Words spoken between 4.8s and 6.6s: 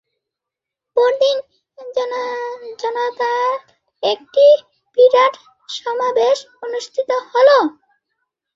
বিরাট সমাবেশ